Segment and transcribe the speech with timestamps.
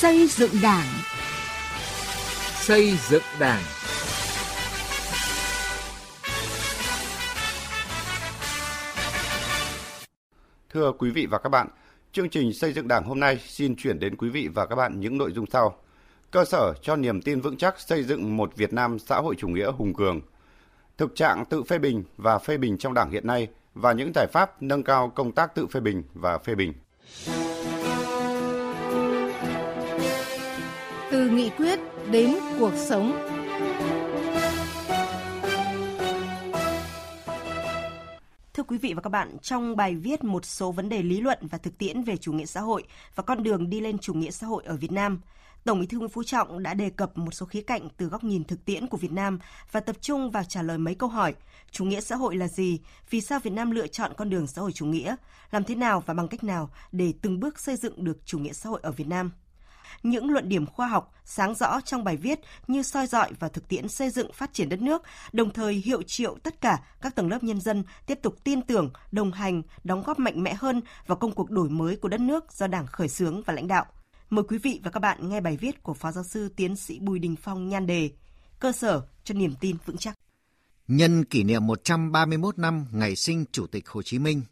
[0.00, 0.86] Xây dựng Đảng.
[2.54, 3.62] Xây dựng Đảng.
[10.70, 11.68] Thưa quý vị và các bạn,
[12.12, 15.00] chương trình xây dựng Đảng hôm nay xin chuyển đến quý vị và các bạn
[15.00, 15.76] những nội dung sau.
[16.30, 19.48] Cơ sở cho niềm tin vững chắc xây dựng một Việt Nam xã hội chủ
[19.48, 20.20] nghĩa hùng cường.
[20.98, 24.26] Thực trạng tự phê bình và phê bình trong Đảng hiện nay và những giải
[24.32, 26.72] pháp nâng cao công tác tự phê bình và phê bình.
[32.14, 33.12] Đến cuộc sống.
[38.54, 41.38] Thưa quý vị và các bạn, trong bài viết một số vấn đề lý luận
[41.42, 44.30] và thực tiễn về chủ nghĩa xã hội và con đường đi lên chủ nghĩa
[44.30, 45.20] xã hội ở Việt Nam,
[45.64, 48.24] Tổng Bí thư Nguyễn Phú Trọng đã đề cập một số khía cạnh từ góc
[48.24, 49.38] nhìn thực tiễn của Việt Nam
[49.72, 51.34] và tập trung vào trả lời mấy câu hỏi:
[51.70, 52.80] chủ nghĩa xã hội là gì?
[53.10, 55.16] Vì sao Việt Nam lựa chọn con đường xã hội chủ nghĩa?
[55.50, 58.52] Làm thế nào và bằng cách nào để từng bước xây dựng được chủ nghĩa
[58.52, 59.30] xã hội ở Việt Nam?
[60.02, 63.68] Những luận điểm khoa học sáng rõ trong bài viết như soi dọi và thực
[63.68, 67.30] tiễn xây dựng phát triển đất nước, đồng thời hiệu triệu tất cả các tầng
[67.30, 71.16] lớp nhân dân tiếp tục tin tưởng, đồng hành, đóng góp mạnh mẽ hơn vào
[71.16, 73.86] công cuộc đổi mới của đất nước do Đảng khởi xướng và lãnh đạo.
[74.30, 76.98] Mời quý vị và các bạn nghe bài viết của Phó Giáo sư Tiến sĩ
[76.98, 78.10] Bùi Đình Phong nhan đề
[78.60, 80.18] Cơ sở cho niềm tin vững chắc.
[80.88, 84.42] Nhân kỷ niệm 131 năm ngày sinh Chủ tịch Hồ Chí Minh,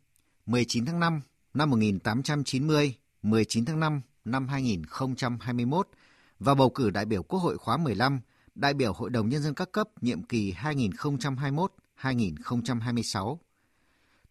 [0.47, 1.21] 19 tháng 5
[1.55, 5.89] năm 1890, 19 tháng 5 năm 2021
[6.39, 8.21] và bầu cử đại biểu Quốc hội khóa 15,
[8.55, 13.37] đại biểu Hội đồng Nhân dân các cấp nhiệm kỳ 2021-2026.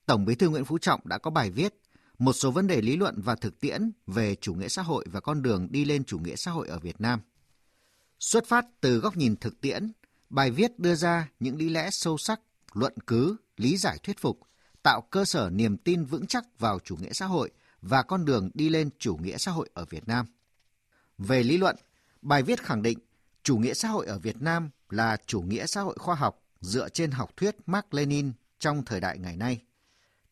[0.05, 1.75] Tổng bí thư Nguyễn Phú Trọng đã có bài viết
[2.19, 5.19] một số vấn đề lý luận và thực tiễn về chủ nghĩa xã hội và
[5.19, 7.19] con đường đi lên chủ nghĩa xã hội ở Việt Nam.
[8.19, 9.91] Xuất phát từ góc nhìn thực tiễn,
[10.29, 12.41] bài viết đưa ra những lý lẽ sâu sắc,
[12.73, 14.39] luận cứ, lý giải thuyết phục,
[14.83, 17.51] tạo cơ sở niềm tin vững chắc vào chủ nghĩa xã hội
[17.81, 20.25] và con đường đi lên chủ nghĩa xã hội ở Việt Nam.
[21.17, 21.75] Về lý luận,
[22.21, 22.99] bài viết khẳng định
[23.43, 26.89] chủ nghĩa xã hội ở Việt Nam là chủ nghĩa xã hội khoa học dựa
[26.89, 29.61] trên học thuyết Mark Lenin trong thời đại ngày nay.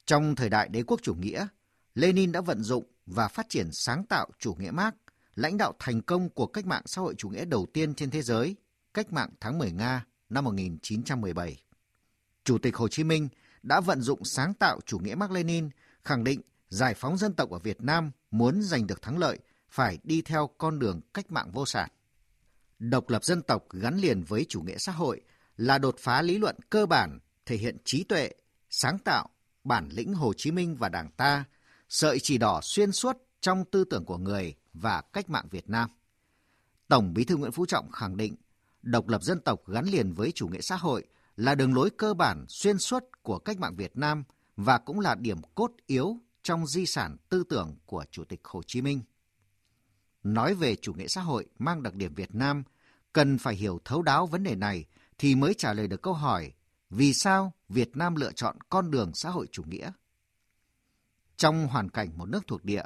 [0.06, 1.48] Trong thời đại đế quốc chủ nghĩa,
[1.96, 4.96] Lenin đã vận dụng và phát triển sáng tạo chủ nghĩa Mark,
[5.36, 8.22] lãnh đạo thành công của cách mạng xã hội chủ nghĩa đầu tiên trên thế
[8.22, 8.56] giới,
[8.94, 11.62] cách mạng tháng 10 Nga năm 1917.
[12.44, 13.30] Chủ tịch Hồ Chí Minh
[13.64, 15.70] đã vận dụng sáng tạo chủ nghĩa Mark Lenin,
[16.04, 20.00] khẳng định giải phóng dân tộc ở Việt Nam muốn giành được thắng lợi phải
[20.04, 21.90] đi theo con đường cách mạng vô sản.
[22.80, 25.22] Độc lập dân tộc gắn liền với chủ nghĩa xã hội
[25.58, 28.32] là đột phá lý luận cơ bản thể hiện trí tuệ,
[28.70, 29.30] sáng tạo,
[29.64, 31.44] bản lĩnh Hồ Chí Minh và Đảng ta,
[31.90, 35.90] sợi chỉ đỏ xuyên suốt trong tư tưởng của người và cách mạng Việt Nam.
[36.88, 38.36] Tổng Bí thư Nguyễn Phú Trọng khẳng định,
[38.82, 41.04] độc lập dân tộc gắn liền với chủ nghĩa xã hội
[41.36, 44.24] là đường lối cơ bản xuyên suốt của cách mạng Việt Nam
[44.56, 46.18] và cũng là điểm cốt yếu
[46.50, 49.02] trong di sản tư tưởng của Chủ tịch Hồ Chí Minh.
[50.24, 52.64] Nói về chủ nghĩa xã hội mang đặc điểm Việt Nam,
[53.14, 54.86] cần phải hiểu thấu đáo vấn đề này
[55.18, 56.52] thì mới trả lời được câu hỏi
[56.90, 59.92] vì sao Việt Nam lựa chọn con đường xã hội chủ nghĩa.
[61.38, 62.84] Trong hoàn cảnh một nước thuộc địa,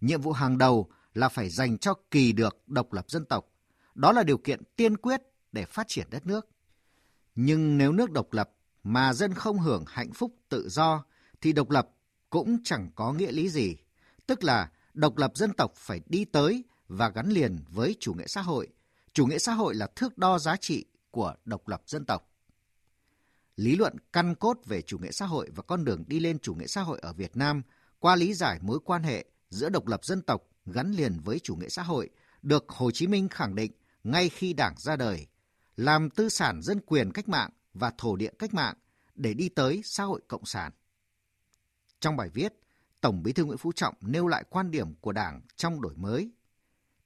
[0.00, 3.46] nhiệm vụ hàng đầu là phải dành cho kỳ được độc lập dân tộc.
[3.94, 5.20] Đó là điều kiện tiên quyết
[5.52, 6.48] để phát triển đất nước.
[7.34, 8.50] Nhưng nếu nước độc lập
[8.84, 11.04] mà dân không hưởng hạnh phúc tự do
[11.40, 11.88] thì độc lập
[12.34, 13.76] cũng chẳng có nghĩa lý gì,
[14.26, 18.26] tức là độc lập dân tộc phải đi tới và gắn liền với chủ nghĩa
[18.26, 18.68] xã hội.
[19.12, 22.30] Chủ nghĩa xã hội là thước đo giá trị của độc lập dân tộc.
[23.56, 26.54] Lý luận căn cốt về chủ nghĩa xã hội và con đường đi lên chủ
[26.54, 27.62] nghĩa xã hội ở Việt Nam
[27.98, 31.56] qua lý giải mối quan hệ giữa độc lập dân tộc gắn liền với chủ
[31.56, 32.10] nghĩa xã hội
[32.42, 33.72] được Hồ Chí Minh khẳng định
[34.04, 35.26] ngay khi Đảng ra đời,
[35.76, 38.74] làm tư sản dân quyền cách mạng và thổ địa cách mạng
[39.14, 40.72] để đi tới xã hội cộng sản.
[42.04, 42.54] Trong bài viết,
[43.00, 46.30] Tổng Bí thư Nguyễn Phú Trọng nêu lại quan điểm của Đảng trong đổi mới.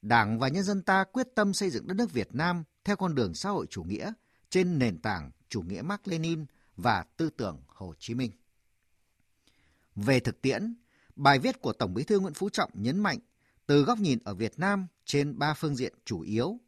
[0.01, 3.15] Đảng và nhân dân ta quyết tâm xây dựng đất nước Việt Nam theo con
[3.15, 4.13] đường xã hội chủ nghĩa
[4.49, 6.45] trên nền tảng chủ nghĩa Mark Lenin
[6.75, 8.31] và tư tưởng Hồ Chí Minh.
[9.95, 10.75] Về thực tiễn,
[11.15, 13.19] bài viết của Tổng Bí thư Nguyễn Phú Trọng nhấn mạnh
[13.65, 16.59] từ góc nhìn ở Việt Nam trên ba phương diện chủ yếu.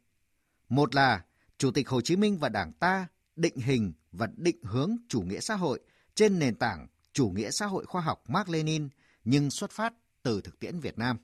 [0.68, 1.24] Một là
[1.58, 3.06] Chủ tịch Hồ Chí Minh và Đảng ta
[3.36, 5.80] định hình và định hướng chủ nghĩa xã hội
[6.14, 8.88] trên nền tảng chủ nghĩa xã hội khoa học Mark Lenin
[9.24, 11.18] nhưng xuất phát từ thực tiễn Việt Nam.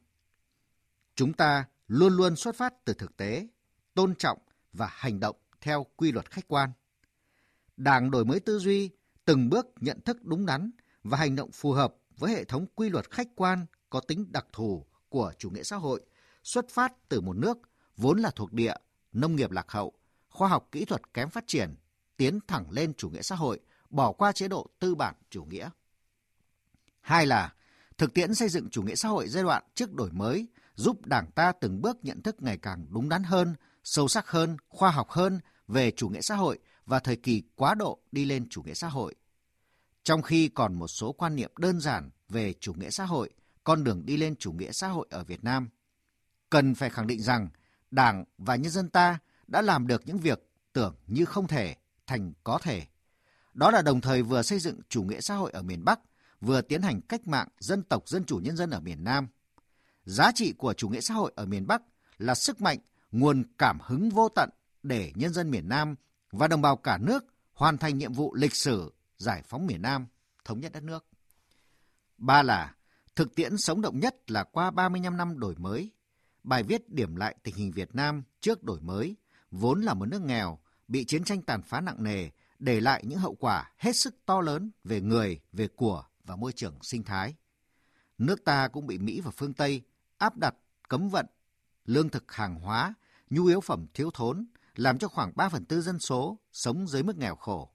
[1.14, 3.49] Chúng ta luôn luôn xuất phát từ thực tế,
[3.94, 4.38] tôn trọng
[4.73, 6.70] và hành động theo quy luật khách quan.
[7.76, 8.90] Đảng đổi mới tư duy,
[9.25, 10.70] từng bước nhận thức đúng đắn
[11.02, 14.46] và hành động phù hợp với hệ thống quy luật khách quan có tính đặc
[14.52, 16.02] thù của chủ nghĩa xã hội
[16.43, 17.58] xuất phát từ một nước
[17.96, 18.75] vốn là thuộc địa,
[19.12, 19.93] nông nghiệp lạc hậu,
[20.29, 21.75] khoa học kỹ thuật kém phát triển,
[22.17, 23.61] tiến thẳng lên chủ nghĩa xã hội,
[23.91, 25.70] bỏ qua chế độ tư bản chủ nghĩa.
[27.08, 27.52] Hai là
[27.99, 31.31] thực tiễn xây dựng chủ nghĩa xã hội giai đoạn trước đổi mới giúp Đảng
[31.31, 35.10] ta từng bước nhận thức ngày càng đúng đắn hơn, sâu sắc hơn, khoa học
[35.10, 38.75] hơn về chủ nghĩa xã hội và thời kỳ quá độ đi lên chủ nghĩa
[38.75, 39.14] xã hội.
[40.02, 43.31] Trong khi còn một số quan niệm đơn giản về chủ nghĩa xã hội,
[43.64, 45.69] con đường đi lên chủ nghĩa xã hội ở Việt Nam,
[46.50, 47.49] cần phải khẳng định rằng
[47.90, 51.76] Đảng và nhân dân ta đã làm được những việc tưởng như không thể
[52.06, 52.87] thành có thể.
[53.55, 56.00] Đó là đồng thời vừa xây dựng chủ nghĩa xã hội ở miền Bắc,
[56.40, 59.29] vừa tiến hành cách mạng dân tộc dân chủ nhân dân ở miền Nam.
[60.05, 61.82] Giá trị của chủ nghĩa xã hội ở miền Bắc
[62.19, 62.79] là sức mạnh,
[63.12, 64.50] nguồn cảm hứng vô tận
[64.82, 65.94] để nhân dân miền Nam
[66.31, 70.06] và đồng bào cả nước hoàn thành nhiệm vụ lịch sử giải phóng miền Nam,
[70.44, 71.06] thống nhất đất nước.
[72.19, 72.75] Ba là
[73.17, 75.91] thực tiễn sống động nhất là qua 35 năm đổi mới.
[76.43, 79.17] Bài viết điểm lại tình hình Việt Nam trước đổi mới,
[79.50, 80.58] vốn là một nước nghèo,
[80.88, 84.41] bị chiến tranh tàn phá nặng nề, để lại những hậu quả hết sức to
[84.41, 87.35] lớn về người, về của và môi trường sinh thái.
[88.19, 89.83] Nước ta cũng bị Mỹ và phương Tây
[90.19, 90.55] áp đặt,
[90.89, 91.27] cấm vận,
[91.85, 92.95] lương thực hàng hóa,
[93.31, 97.03] nhu yếu phẩm thiếu thốn, làm cho khoảng 3 phần tư dân số sống dưới
[97.03, 97.71] mức nghèo khổ.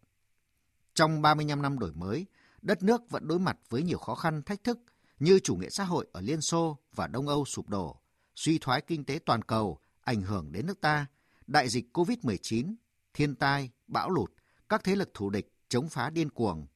[0.93, 2.25] Trong 35 năm đổi mới,
[2.61, 4.79] đất nước vẫn đối mặt với nhiều khó khăn, thách thức
[5.19, 7.99] như chủ nghĩa xã hội ở Liên Xô và Đông Âu sụp đổ,
[8.35, 11.05] suy thoái kinh tế toàn cầu ảnh hưởng đến nước ta,
[11.47, 12.75] đại dịch COVID-19,
[13.13, 14.31] thiên tai, bão lụt,
[14.69, 16.67] các thế lực thù địch chống phá điên cuồng.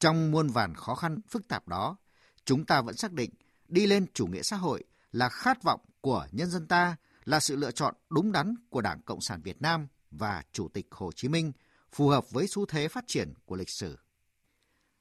[0.00, 1.96] Trong muôn vàn khó khăn phức tạp đó,
[2.44, 3.30] chúng ta vẫn xác định
[3.68, 7.56] đi lên chủ nghĩa xã hội là khát vọng của nhân dân ta, là sự
[7.56, 11.28] lựa chọn đúng đắn của Đảng Cộng sản Việt Nam và Chủ tịch Hồ Chí
[11.28, 11.52] Minh,
[11.92, 13.98] phù hợp với xu thế phát triển của lịch sử.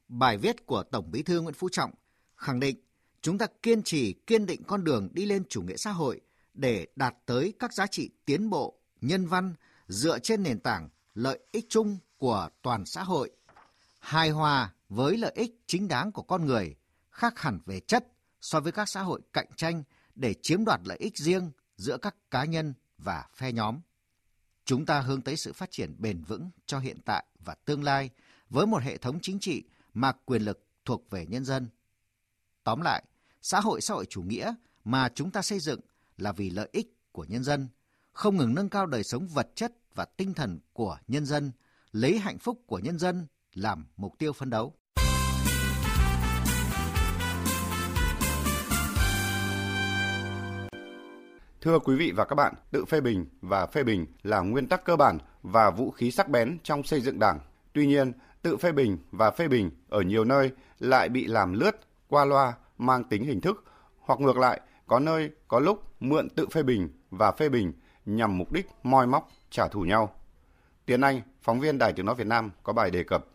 [0.08, 1.92] Bài viết của Tổng Bí thư Nguyễn Phú Trọng
[2.36, 2.78] khẳng định
[3.22, 6.22] chúng ta kiên trì kiên định con đường đi lên chủ nghĩa xã hội
[6.54, 9.54] để đạt tới các giá trị tiến bộ, nhân văn
[9.88, 13.32] dựa trên nền tảng lợi ích chung của toàn xã hội,
[14.00, 16.76] hài hòa với lợi ích chính đáng của con người,
[17.12, 18.08] khác hẳn về chất
[18.42, 19.84] so với các xã hội cạnh tranh
[20.16, 23.80] để chiếm đoạt lợi ích riêng giữa các cá nhân và phe nhóm.
[24.66, 28.10] Chúng ta hướng tới sự phát triển bền vững cho hiện tại và tương lai
[28.50, 29.64] với một hệ thống chính trị
[29.94, 31.70] mà quyền lực thuộc về nhân dân.
[32.64, 33.04] Tóm lại,
[33.42, 34.54] xã hội xã hội chủ nghĩa
[34.84, 35.80] mà chúng ta xây dựng
[36.18, 37.68] là vì lợi ích của nhân dân,
[38.12, 41.52] không ngừng nâng cao đời sống vật chất và tinh thần của nhân dân,
[41.92, 44.74] lấy hạnh phúc của nhân dân làm mục tiêu phấn đấu.
[51.62, 54.86] Thưa quý vị và các bạn, tự phê bình và phê bình là nguyên tắc
[54.86, 57.40] cơ bản và vũ khí sắc bén trong xây dựng Đảng.
[57.74, 58.12] Tuy nhiên,
[58.42, 61.72] tự phê bình và phê bình ở nhiều nơi lại bị làm lướt,
[62.08, 63.64] qua loa, mang tính hình thức,
[64.00, 67.74] hoặc ngược lại, có nơi, có lúc mượn tự phê bình và phê bình
[68.06, 70.16] nhằm mục đích moi móc, trả thù nhau.
[70.86, 73.26] Tiến Anh, phóng viên Đài Tiếng Nói Việt Nam có bài đề cập.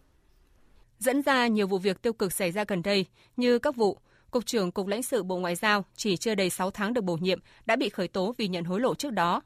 [1.04, 3.06] Dẫn ra nhiều vụ việc tiêu cực xảy ra gần đây
[3.36, 3.98] như các vụ
[4.30, 7.16] Cục trưởng Cục lãnh sự Bộ Ngoại giao chỉ chưa đầy 6 tháng được bổ
[7.16, 9.42] nhiệm đã bị khởi tố vì nhận hối lộ trước đó.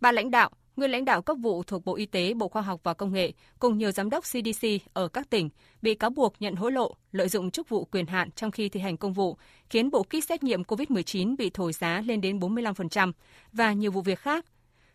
[0.00, 2.80] Ba lãnh đạo, nguyên lãnh đạo cấp vụ thuộc Bộ Y tế, Bộ Khoa học
[2.82, 5.48] và Công nghệ cùng nhiều giám đốc CDC ở các tỉnh
[5.82, 8.80] bị cáo buộc nhận hối lộ, lợi dụng chức vụ quyền hạn trong khi thi
[8.80, 9.36] hành công vụ,
[9.70, 13.12] khiến bộ kit xét nghiệm COVID-19 bị thổi giá lên đến 45%
[13.52, 14.44] và nhiều vụ việc khác.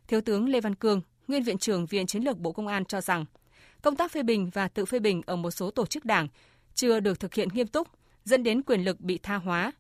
[0.08, 3.02] Thiếu tướng Lê Văn Cương, nguyên viện trưởng Viện Chiến lược Bộ Công an cho
[3.02, 3.26] rằng,
[3.82, 6.28] công tác phê bình và tự phê bình ở một số tổ chức đảng
[6.74, 7.88] chưa được thực hiện nghiêm túc,
[8.24, 9.72] dẫn đến quyền lực bị tha hóa.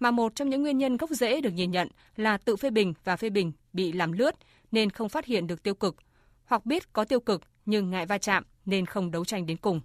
[0.00, 2.94] Mà một trong những nguyên nhân gốc rễ được nhìn nhận là tự phê bình
[3.04, 4.34] và phê bình bị làm lướt
[4.72, 5.96] nên không phát hiện được tiêu cực,
[6.44, 9.80] hoặc biết có tiêu cực nhưng ngại va chạm nên không đấu tranh đến cùng.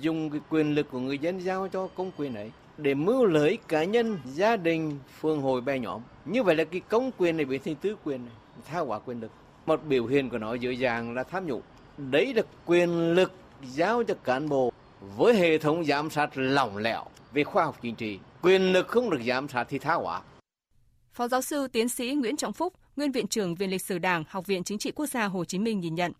[0.00, 3.58] Dùng cái quyền lực của người dân giao cho công quyền ấy để mưu lợi
[3.68, 6.02] cá nhân, gia đình, phương hội bè nhóm.
[6.24, 8.34] Như vậy là cái công quyền này biến thành tứ quyền này,
[8.66, 9.30] tha quả quyền lực.
[9.66, 11.62] Một biểu hiện của nó dễ dàng là tham nhũng.
[12.08, 14.72] Đấy là quyền lực giao cho cán bộ
[15.16, 18.18] với hệ thống giám sát lỏng lẻo về khoa học chính trị.
[18.42, 20.22] Quyền lực không được giám sát thì tha hóa.
[21.12, 24.24] Phó giáo sư tiến sĩ Nguyễn Trọng Phúc, nguyên viện trưởng Viện Lịch sử Đảng,
[24.28, 26.12] Học viện Chính trị Quốc gia Hồ Chí Minh nhìn nhận,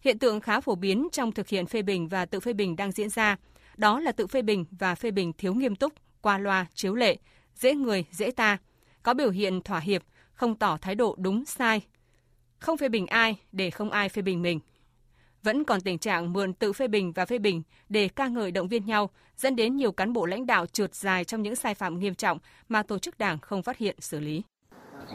[0.00, 2.92] hiện tượng khá phổ biến trong thực hiện phê bình và tự phê bình đang
[2.92, 3.36] diễn ra,
[3.76, 7.16] đó là tự phê bình và phê bình thiếu nghiêm túc, qua loa, chiếu lệ,
[7.54, 8.58] dễ người, dễ ta,
[9.02, 11.80] có biểu hiện thỏa hiệp, không tỏ thái độ đúng sai,
[12.58, 14.60] không phê bình ai để không ai phê bình mình.
[15.42, 18.68] Vẫn còn tình trạng mượn tự phê bình và phê bình để ca ngợi động
[18.68, 21.98] viên nhau, dẫn đến nhiều cán bộ lãnh đạo trượt dài trong những sai phạm
[21.98, 24.42] nghiêm trọng mà tổ chức đảng không phát hiện xử lý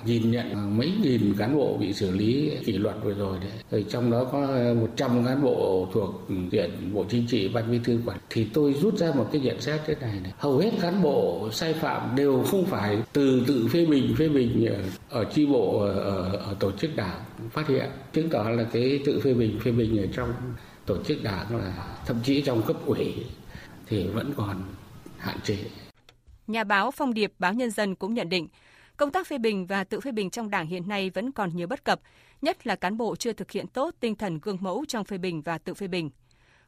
[0.05, 3.51] nhìn nhận à, mấy nghìn cán bộ bị xử lý kỷ luật vừa rồi đấy.
[3.71, 7.71] Rồi trong đó có à, 100 cán bộ thuộc ừ, diện Bộ Chính trị Ban
[7.71, 8.17] Bí thư quản.
[8.29, 10.33] Thì tôi rút ra một cái nhận xét thế này này.
[10.37, 14.65] Hầu hết cán bộ sai phạm đều không phải từ tự phê bình phê bình
[14.65, 17.19] ở, ở chi bộ ở, ở, ở tổ chức đảng
[17.51, 17.85] phát hiện.
[18.13, 20.29] Chứng tỏ là cái tự phê bình phê bình ở trong
[20.85, 23.13] tổ chức đảng là thậm chí trong cấp ủy
[23.87, 24.63] thì vẫn còn
[25.17, 25.57] hạn chế.
[26.47, 28.47] nhà báo Phong Điệp báo Nhân dân cũng nhận định,
[28.97, 31.67] công tác phê bình và tự phê bình trong Đảng hiện nay vẫn còn nhiều
[31.67, 32.01] bất cập,
[32.41, 35.41] nhất là cán bộ chưa thực hiện tốt tinh thần gương mẫu trong phê bình
[35.41, 36.09] và tự phê bình.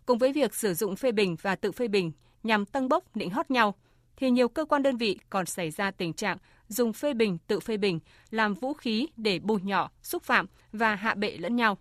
[0.05, 2.11] Cùng với việc sử dụng phê bình và tự phê bình
[2.43, 3.75] nhằm tăng bốc định hót nhau,
[4.15, 7.59] thì nhiều cơ quan đơn vị còn xảy ra tình trạng dùng phê bình tự
[7.59, 11.77] phê bình làm vũ khí để bôi nhọ, xúc phạm và hạ bệ lẫn nhau.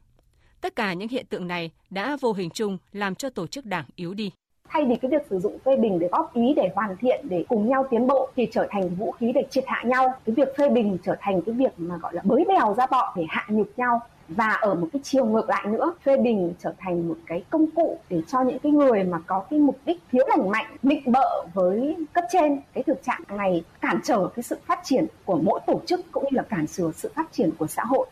[0.60, 3.84] Tất cả những hiện tượng này đã vô hình chung làm cho tổ chức đảng
[3.96, 4.30] yếu đi
[4.68, 7.44] thay vì cái việc sử dụng phê bình để góp ý, để hoàn thiện, để
[7.49, 10.14] cùng nhau tiến bộ, thì trở thành vũ khí để triệt hạ nhau.
[10.26, 13.12] Cái việc phê bình trở thành cái việc mà, gọi là, bới bèo ra bọ
[13.16, 15.94] để hạ nhục nhau và ở một cái chiều ngược lại nữa.
[16.02, 19.44] Phê bình trở thành một cái công cụ để cho những cái người mà có
[19.50, 22.61] cái mục đích thiếu lành mạnh định bợ với cấp trên.
[22.75, 26.25] Cái thực trạng này cản trở cái sự phát triển của mỗi tổ chức cũng
[26.25, 28.06] như là cản trở sự phát triển của xã hội.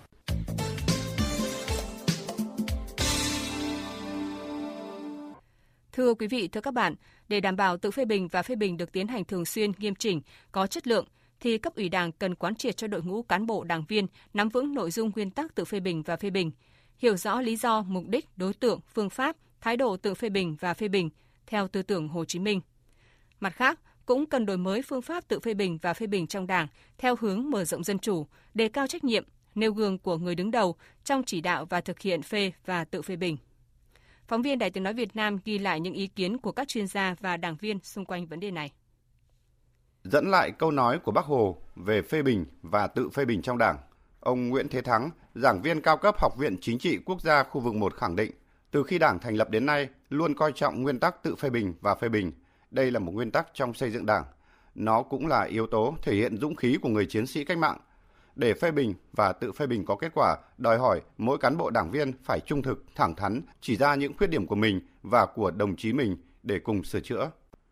[5.94, 6.94] Thưa quý vị, thưa các bạn,
[7.28, 9.94] để đảm bảo tự phê bình và phê bình được tiến hành thường xuyên, nghiêm
[9.94, 10.20] chỉnh,
[10.52, 11.06] có chất lượng,
[11.40, 14.48] thì cấp ủy Đảng cần quán triệt cho đội ngũ cán bộ đảng viên nắm
[14.48, 16.50] vững nội dung nguyên tắc tự phê bình và phê bình,
[16.98, 20.56] hiểu rõ lý do, mục đích, đối tượng, phương pháp, thái độ tự phê bình
[20.60, 21.10] và phê bình
[21.46, 22.60] theo tư tưởng Hồ Chí Minh.
[23.40, 26.46] Mặt khác, cũng cần đổi mới phương pháp tự phê bình và phê bình trong
[26.46, 26.66] Đảng
[26.98, 29.24] theo hướng mở rộng dân chủ, đề cao trách nhiệm,
[29.54, 33.02] nêu gương của người đứng đầu trong chỉ đạo và thực hiện phê và tự
[33.02, 33.36] phê bình.
[34.28, 36.86] Phóng viên Đài tiếng nói Việt Nam ghi lại những ý kiến của các chuyên
[36.86, 38.72] gia và đảng viên xung quanh vấn đề này.
[40.04, 43.58] Dẫn lại câu nói của Bác Hồ về phê bình và tự phê bình trong
[43.58, 43.76] Đảng,
[44.20, 47.60] ông Nguyễn Thế Thắng, giảng viên cao cấp Học viện Chính trị Quốc gia khu
[47.60, 48.32] vực 1 khẳng định,
[48.70, 51.74] từ khi Đảng thành lập đến nay luôn coi trọng nguyên tắc tự phê bình
[51.80, 52.32] và phê bình.
[52.70, 54.24] Đây là một nguyên tắc trong xây dựng Đảng.
[54.74, 57.78] Nó cũng là yếu tố thể hiện dũng khí của người chiến sĩ cách mạng–
[58.36, 61.70] để phê bình và tự phê bình có kết quả, đòi hỏi mỗi cán bộ
[61.70, 65.26] đảng viên phải trung thực, thẳng thắn, chỉ ra những khuyết điểm của mình và
[65.26, 67.30] của đồng chí mình để cùng sửa chữa.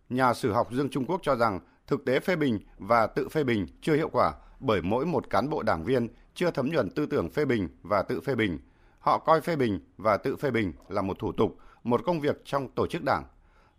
[0.08, 3.44] Nhà sử học Dương Trung Quốc cho rằng thực tế phê bình và tự phê
[3.44, 7.06] bình chưa hiệu quả bởi mỗi một cán bộ đảng viên chưa thấm nhuần tư
[7.06, 8.58] tưởng phê bình và tự phê bình.
[8.98, 12.42] Họ coi phê bình và tự phê bình là một thủ tục, một công việc
[12.44, 13.24] trong tổ chức đảng.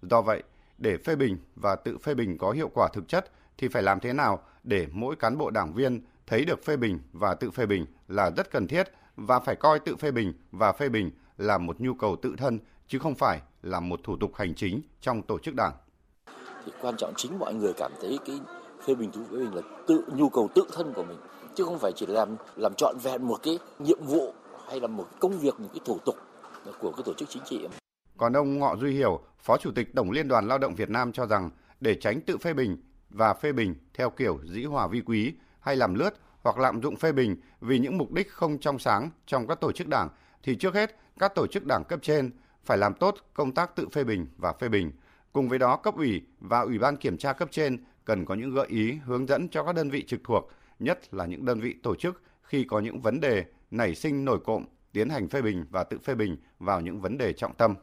[0.02, 0.44] Do vậy,
[0.78, 4.00] để phê bình và tự phê bình có hiệu quả thực chất thì phải làm
[4.00, 7.66] thế nào để mỗi cán bộ đảng viên thấy được phê bình và tự phê
[7.66, 11.58] bình là rất cần thiết và phải coi tự phê bình và phê bình là
[11.58, 15.22] một nhu cầu tự thân chứ không phải là một thủ tục hành chính trong
[15.22, 15.74] tổ chức đảng.
[16.66, 18.40] Thì quan trọng chính mọi người cảm thấy cái
[18.88, 21.18] phê bình tự phê bình là tự nhu cầu tự thân của mình
[21.56, 24.34] chứ không phải chỉ làm làm trọn vẹn một cái nhiệm vụ
[24.68, 26.16] hay là một công việc một cái thủ tục
[26.80, 27.68] của cái tổ chức chính trị.
[28.18, 31.12] Còn ông Ngọ Duy Hiểu, Phó Chủ tịch Tổng Liên đoàn Lao động Việt Nam
[31.12, 31.50] cho rằng
[31.80, 32.78] để tránh tự phê bình
[33.10, 35.34] và phê bình theo kiểu dĩ hòa vi quý
[35.64, 36.10] hay làm lướt
[36.42, 39.72] hoặc lạm dụng phê bình vì những mục đích không trong sáng trong các tổ
[39.72, 40.10] chức đảng
[40.44, 42.32] thì trước hết các tổ chức đảng cấp trên
[42.66, 44.92] phải làm tốt công tác tự phê bình và phê bình.
[45.34, 48.54] Cùng với đó, cấp ủy và ủy ban kiểm tra cấp trên cần có những
[48.54, 51.76] gợi ý hướng dẫn cho các đơn vị trực thuộc, nhất là những đơn vị
[51.84, 55.66] tổ chức khi có những vấn đề nảy sinh nổi cộm, tiến hành phê bình
[55.70, 57.76] và tự phê bình vào những vấn đề trọng tâm.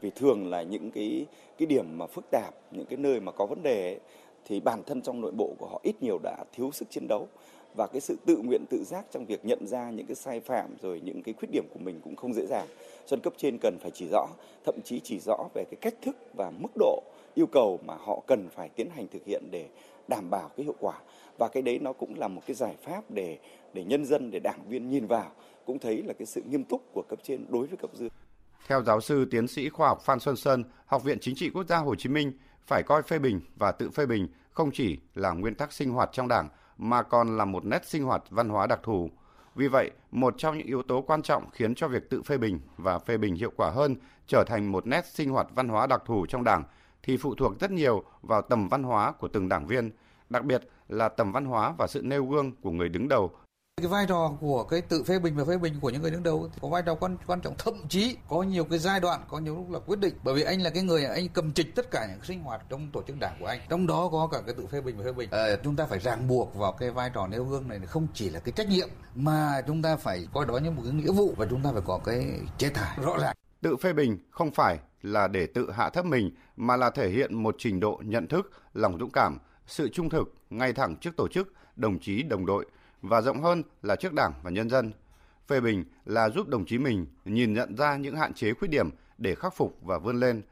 [0.00, 1.26] Vì thường là những cái
[1.58, 4.00] cái điểm mà phức tạp, những cái nơi mà có vấn đề ấy,
[4.44, 7.28] thì bản thân trong nội bộ của họ ít nhiều đã thiếu sức chiến đấu.
[7.76, 10.74] Và cái sự tự nguyện tự giác trong việc nhận ra những cái sai phạm
[10.82, 12.66] rồi những cái khuyết điểm của mình cũng không dễ dàng.
[13.06, 14.26] Cho nên cấp trên cần phải chỉ rõ
[14.64, 17.02] thậm chí chỉ rõ về cái cách thức và mức độ
[17.34, 19.68] yêu cầu mà họ cần phải tiến hành thực hiện để
[20.08, 21.00] đảm bảo cái hiệu quả.
[21.38, 23.38] Và cái đấy nó cũng là một cái giải pháp để
[23.74, 25.30] để nhân dân để đảng viên nhìn vào
[25.64, 28.08] cũng thấy là cái sự nghiêm túc của cấp trên đối với cấp dưới.
[28.68, 31.66] Theo giáo sư tiến sĩ khoa học Phan Xuân Sơn, Học viện Chính trị Quốc
[31.68, 32.32] gia Hồ Chí Minh,
[32.66, 36.10] phải coi phê bình và tự phê bình không chỉ là nguyên tắc sinh hoạt
[36.12, 36.48] trong Đảng
[36.78, 39.10] mà còn là một nét sinh hoạt văn hóa đặc thù.
[39.54, 42.60] Vì vậy, một trong những yếu tố quan trọng khiến cho việc tự phê bình
[42.76, 46.02] và phê bình hiệu quả hơn trở thành một nét sinh hoạt văn hóa đặc
[46.06, 46.64] thù trong Đảng
[47.02, 49.90] thì phụ thuộc rất nhiều vào tầm văn hóa của từng đảng viên,
[50.30, 53.30] đặc biệt là tầm văn hóa và sự nêu gương của người đứng đầu
[53.80, 56.22] cái vai trò của cái tự phê bình và phê bình của những người đứng
[56.22, 57.54] đầu thì có vai trò quan quan trọng.
[57.58, 60.14] Thậm chí có nhiều cái giai đoạn có nhiều lúc là quyết định.
[60.24, 62.90] Bởi vì anh là cái người anh cầm trịch tất cả những sinh hoạt trong
[62.92, 63.60] tổ chức đảng của anh.
[63.68, 65.30] Trong đó có cả cái tự phê bình và phê bình.
[65.30, 68.30] À, chúng ta phải ràng buộc vào cái vai trò nêu gương này không chỉ
[68.30, 71.34] là cái trách nhiệm mà chúng ta phải coi đó như một cái nghĩa vụ
[71.36, 72.26] và chúng ta phải có cái
[72.58, 73.36] chế tài rõ ràng.
[73.60, 77.42] Tự phê bình không phải là để tự hạ thấp mình mà là thể hiện
[77.42, 81.28] một trình độ nhận thức lòng dũng cảm sự trung thực ngay thẳng trước tổ
[81.28, 82.66] chức đồng chí đồng đội
[83.02, 84.92] và rộng hơn là trước Đảng và nhân dân.
[85.48, 88.90] Phê bình là giúp đồng chí mình nhìn nhận ra những hạn chế khuyết điểm
[89.18, 90.42] để khắc phục và vươn lên.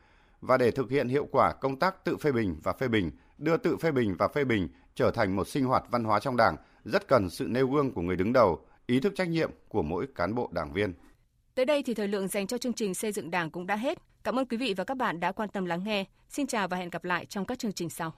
[0.40, 3.56] Và để thực hiện hiệu quả công tác tự phê bình và phê bình, đưa
[3.56, 6.56] tự phê bình và phê bình trở thành một sinh hoạt văn hóa trong Đảng,
[6.84, 10.06] rất cần sự nêu gương của người đứng đầu, ý thức trách nhiệm của mỗi
[10.14, 10.92] cán bộ đảng viên.
[11.54, 13.98] Tới đây thì thời lượng dành cho chương trình xây dựng Đảng cũng đã hết.
[14.24, 16.04] Cảm ơn quý vị và các bạn đã quan tâm lắng nghe.
[16.28, 18.12] Xin chào và hẹn gặp lại trong các chương trình sau.